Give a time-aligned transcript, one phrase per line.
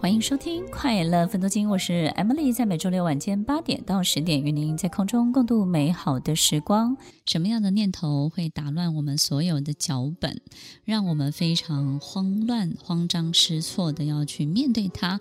[0.00, 6.96] 欢迎收听《快乐分多金》，我是 Emily，在每周六晚间八点到十点，与您在空中共度美好的时光。
[7.26, 10.40] 什么样的念头会打乱我们所有的脚本，
[10.84, 15.20] 让我们非常慌乱、慌张失措的要去面对它？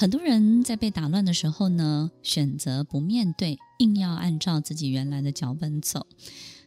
[0.00, 6.06] 很多人在被打乱的时候呢，选择不面对，硬要按照自己原来的脚本走。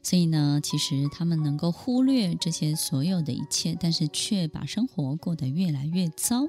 [0.04, 6.48] 所以呢，其实他们能够忽略这些所有的一切，但是却把生活过得越来越糟。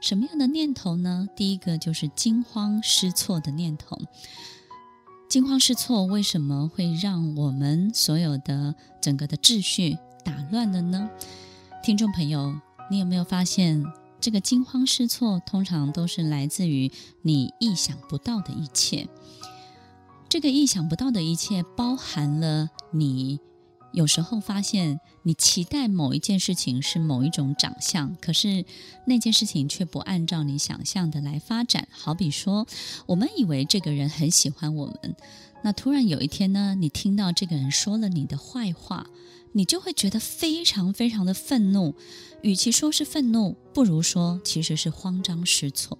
[0.00, 1.28] 什么样的念头呢？
[1.36, 3.98] 第一个就是惊慌失措的念头。
[5.28, 11.10] 惊慌失措为什么会让我们所有的整个的秩序打乱了呢？
[11.84, 12.58] 听众朋友，
[12.90, 13.84] 你有没有发现，
[14.22, 19.08] 这个惊慌失措通常都是来自于你意想不到的一切。
[20.28, 23.40] 这个意想不到的一切，包含了你
[23.92, 28.64] 有时候发现，你期待某一件事情是某一种长相，可是
[29.06, 31.86] 那件事情却不按照你想象的来发展。
[31.90, 32.66] 好比说，
[33.06, 35.16] 我们以为这个人很喜欢我们，
[35.62, 39.06] 那突然有一天呢，你听到这个人说了你的坏话，
[39.52, 41.94] 你就会觉得非常非常的愤怒。
[42.42, 45.98] 与其说是愤怒，不如说其实是慌张失措，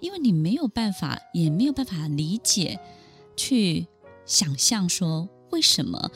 [0.00, 2.78] 因为你没有办法，也没有办法理解。
[3.34, 3.86] 去
[4.26, 6.10] 想象说，为什么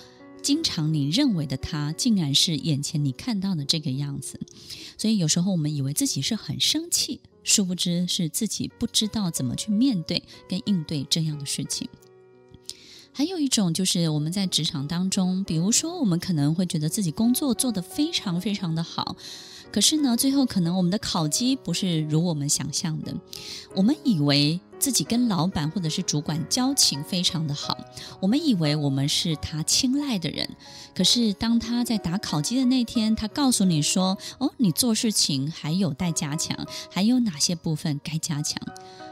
[0.47, 4.39] 经常你认为的他，竟然是眼前你看到的这个样子？
[4.97, 11.89] 所以有时候我们以为自己是很生气，殊不知是自己不知道怎么去面对跟应对这样的事情。
[13.13, 19.17] 还有一种就是我们在职场当中，比如说我们可能会觉得自己工作做得非常非常的好。
[19.73, 23.13] 可是呢，最后可能我们的考绩不是如我们想象的。
[23.75, 27.77] 我们以为自己跟老板或者是主管交情非常的好，
[28.21, 30.49] 我们以为我们是他青睐的人。
[30.95, 38.61] 可是当他在打考绩的那天，他告诉你说：“哦，你做事情还有待加强，还有哪些部分该加强？”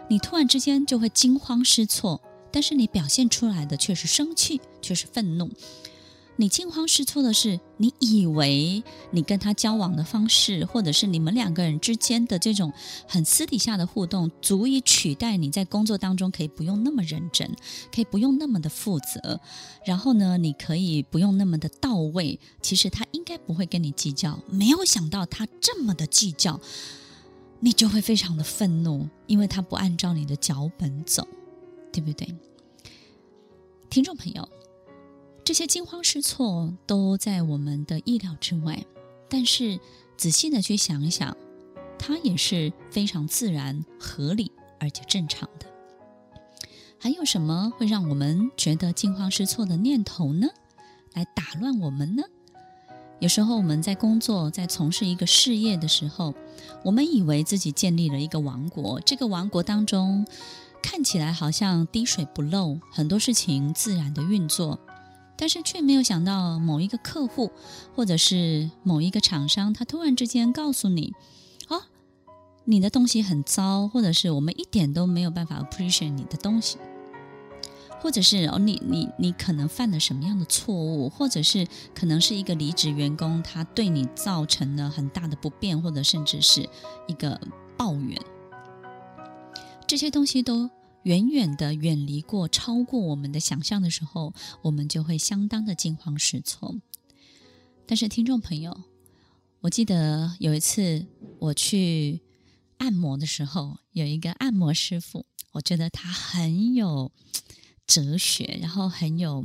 [0.08, 2.20] 你突然之间就会惊慌失措，
[2.52, 5.50] 但是你表现出来的却是生气，却是愤怒。
[6.36, 12.72] 你惊慌失措的是，你以为你跟他交往的方式，或者是你们两个人之间的这种
[13.06, 17.48] 很私底下的互动，足以取代你在工作当中可以不用那么认真，
[17.94, 19.40] 可以不用那么的负责，
[19.84, 22.40] 然后呢，你可以不用那么的到位。
[22.60, 26.60] 其实他应该不会跟你计较，没有想到他这么的计较，
[27.60, 31.28] 你就会非常的愤怒，因为他不按照你的脚本走，
[31.92, 32.34] 对不对？
[33.88, 34.48] 听众朋友。
[35.44, 38.82] 这些惊慌失措都在我们的意料之外，
[39.28, 39.78] 但是
[40.16, 41.36] 仔细的去想一想，
[41.98, 44.50] 它也是非常自然、合理
[44.80, 45.66] 而且正常的。
[46.98, 50.48] 还有什么会让我们觉得惊慌失措的念头呢？
[51.12, 52.22] 来打乱我们呢？
[53.20, 56.34] 有时候我们在工作、在从事一个事业的时候，
[56.82, 60.26] 我们以为自己建立了一个王国，这个王国当中
[60.82, 64.80] 看起来好像滴水不漏，很多事情自然的运作。
[65.36, 67.50] 但是却没有想到，某一个客户
[67.94, 71.12] 或者是某一个厂商，他突然之间告诉你
[71.68, 71.82] ：“哦，
[72.64, 76.78] 你的东西很糟，或者是我们一点都没有办法 appreciate 你的东西，
[78.00, 86.68] 或者是哦，你你你可能犯了什么样的错误，或者是可能是一个离职员工，他对你造成了很大的不便，或者甚至是
[87.08, 87.40] 一个
[87.76, 88.20] 抱怨，
[89.86, 90.70] 这些东西都。”
[91.04, 96.74] 远远的远离过，超过我们的想象的时候，我们就会相当的惊慌失措。
[97.86, 98.80] 但是，听众朋友，
[99.60, 101.06] 我记得有一次
[101.38, 102.22] 我去
[102.78, 107.12] 按摩的时候，有一个按摩师傅，我觉得他很有
[107.86, 109.44] 哲学，然后很有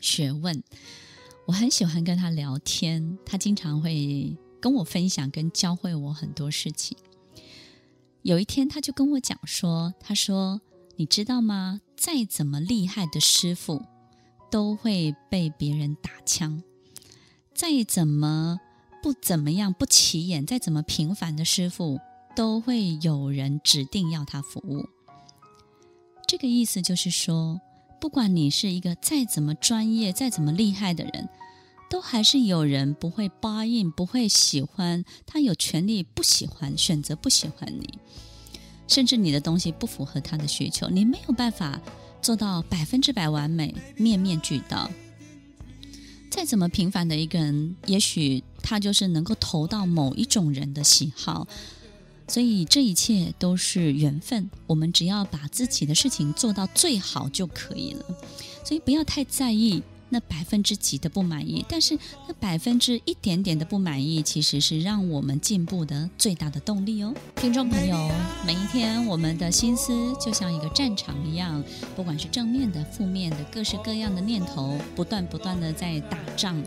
[0.00, 0.62] 学问，
[1.46, 3.18] 我很喜欢跟他聊天。
[3.24, 6.96] 他经常会跟我分享，跟教会我很多事情。
[8.28, 10.60] 有一天，他就跟我讲说：“他说，
[10.96, 11.80] 你知道吗？
[11.96, 13.82] 再怎么厉害的师傅，
[14.50, 16.60] 都会被别人打枪；
[17.54, 18.60] 再怎么
[19.02, 22.00] 不怎么样、不起眼、再怎么平凡的师傅，
[22.36, 24.86] 都会有人指定要他服务。
[26.26, 27.58] 这个意思就是说，
[27.98, 31.30] 不管你是一个再怎么专业、再怎么厉害的人。”
[31.88, 37.98] 都还是有人不会 buy in，不会喜欢，他有权利不喜欢，选择不喜欢你，
[38.86, 41.80] 甚至你的东西不符合他的需求，你没有办法
[42.20, 44.90] 做到百分之百完美，面面俱到。
[46.30, 51.48] 再怎么平凡的一个人，也许他就是能够投到某一种人的喜好，
[52.28, 54.50] 所以这一切都是缘分。
[54.66, 58.04] 我们只要把自己的事情做到最好就可以了，
[58.62, 59.82] 所以不要太在意。
[60.10, 67.14] 那百分之几的不满意，但是那百分之一点点的不满意，其实是让我们进步的最大的动力哦。
[67.36, 68.10] 听众朋友，
[68.46, 71.62] 每一天我们的心思就像一个战场一样，
[71.94, 76.62] 不管是正面的、负面的，各式各样的念头，不断不断的在打仗。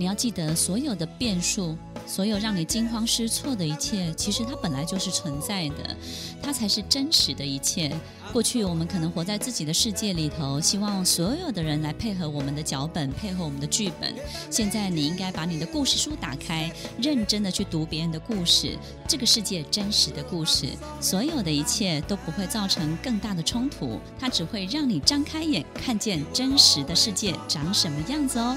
[0.00, 1.76] 你要记得，所有的变数，
[2.06, 5.94] 所有让你惊慌失措的一切，其实它本来就是存在的，
[6.42, 7.94] 它才是真实的一切。
[8.32, 14.14] 过去我们可能活在自己的世界里头，希望所有的人来配合我们的脚本，配合我们的剧本。
[14.48, 20.68] 现在你应该把你的故事书打开，认真的去读别人的故事，这个世界真实的故事，
[20.98, 28.56] 所有的一切都不会造成更大的冲突，它只会让你张开眼，看见真实的世界长什么样子哦。